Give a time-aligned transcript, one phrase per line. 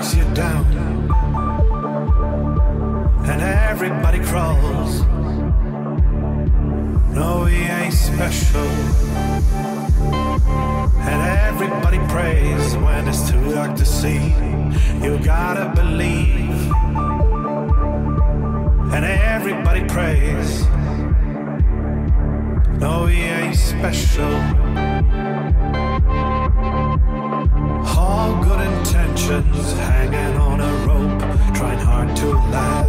[0.00, 0.64] tracks you down.
[3.26, 5.02] And everybody crawls.
[7.14, 8.68] No, he ain't special.
[11.08, 14.34] And everybody prays when it's too dark to see.
[15.02, 16.72] You gotta believe.
[18.94, 20.64] And everybody prays.
[22.78, 25.29] No, he ain't special
[28.42, 31.20] good intentions hanging on a rope,
[31.54, 32.88] trying hard to laugh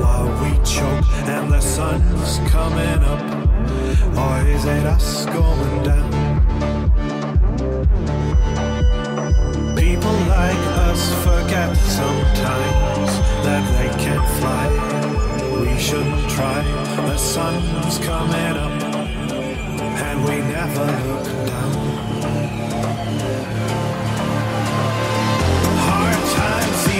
[0.00, 1.04] while we choke.
[1.28, 3.22] And the sun's coming up,
[4.22, 6.10] or is it us going down?
[9.76, 13.12] People like us forget sometimes
[13.46, 14.66] that they can fly.
[15.60, 16.62] We shouldn't try.
[17.08, 18.82] The sun's coming up,
[20.06, 21.74] and we never look down.
[26.34, 26.93] Sometimes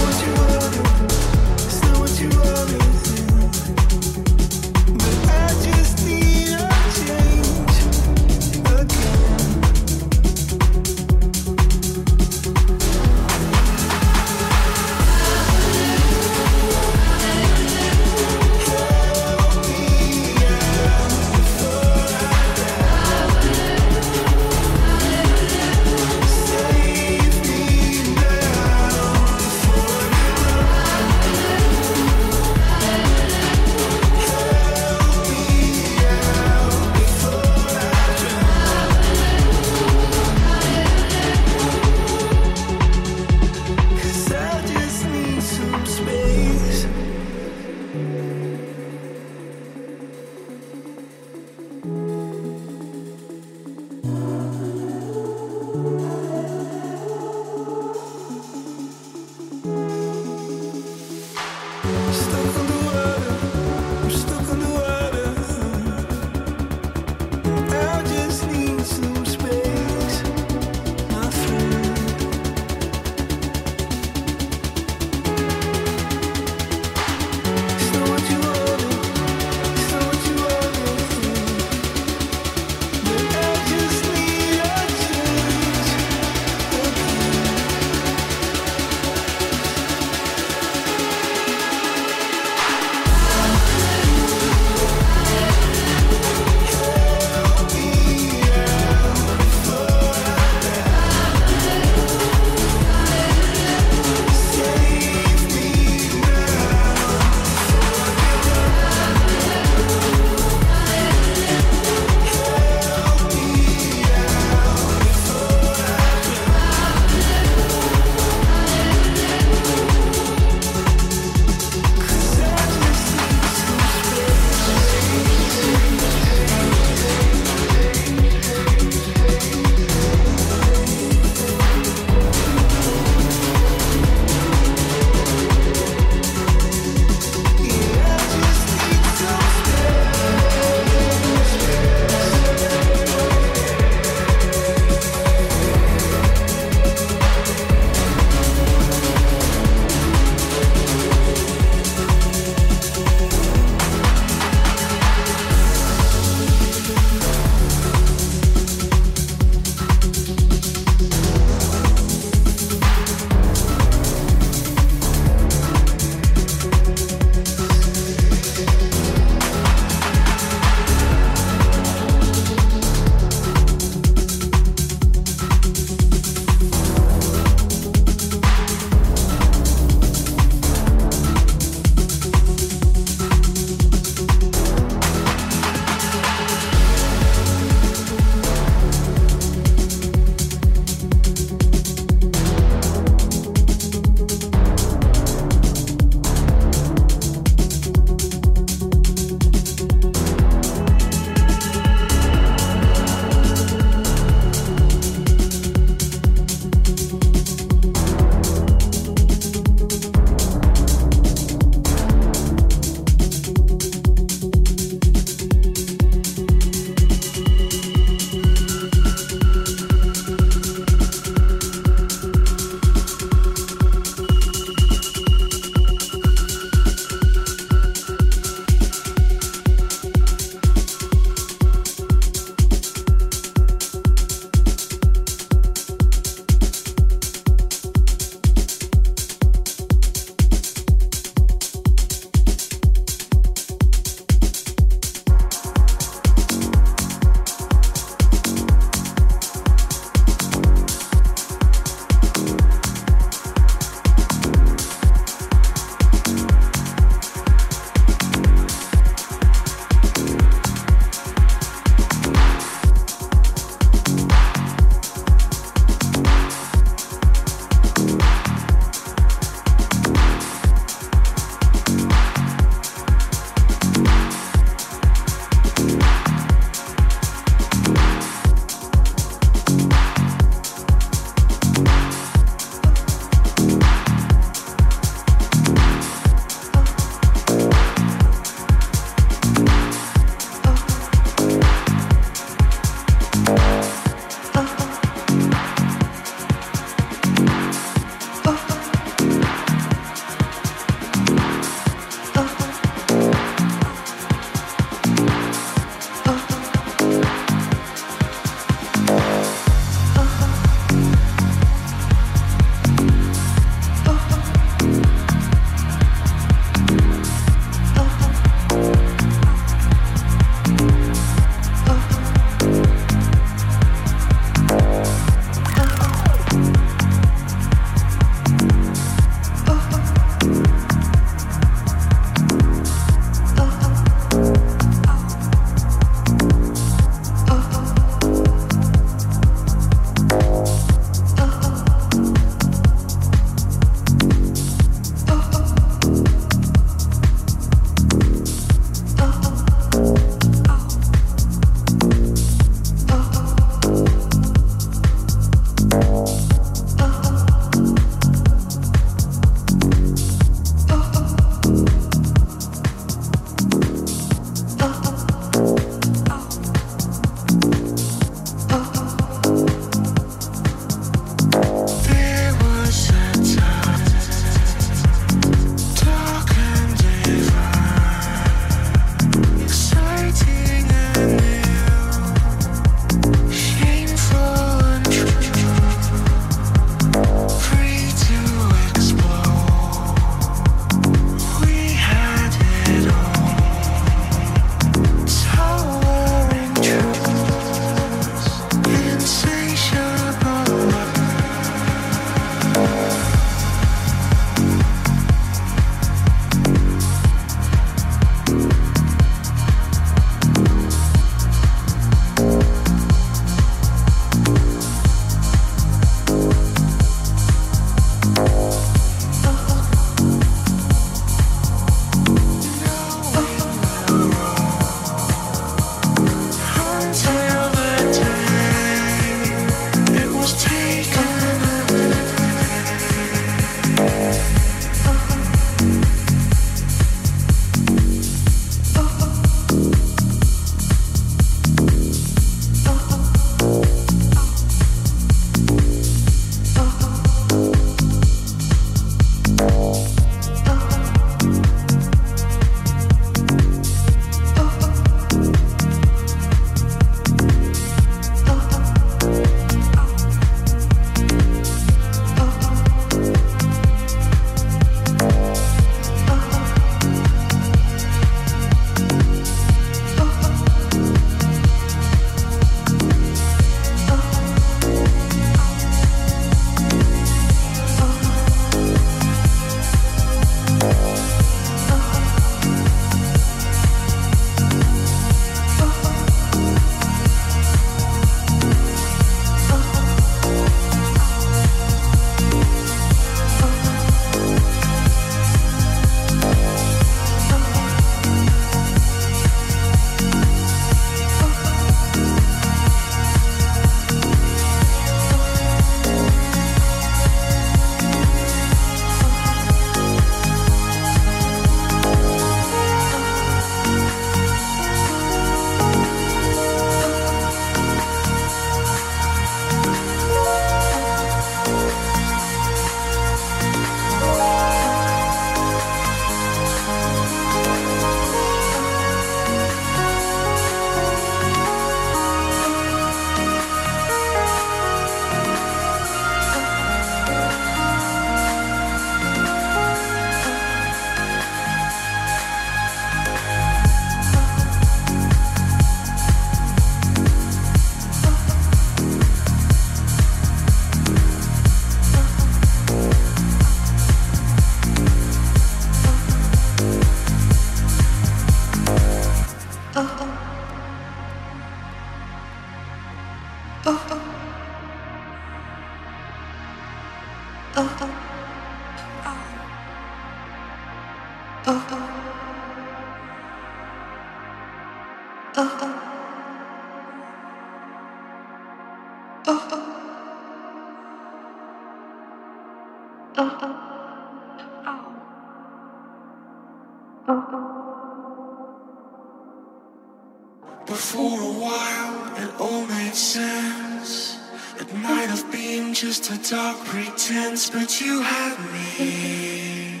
[590.86, 594.38] But for a while, it all made sense.
[594.80, 600.00] It might have been just a dark pretense, but you had me,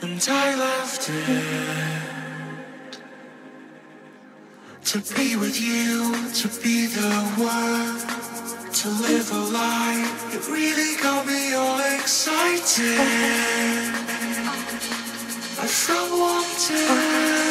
[0.00, 2.98] and I left it.
[4.84, 8.00] To be with you, to be the one,
[8.72, 13.97] to live a life, it really got me all excited.
[15.68, 17.47] 我想忘记。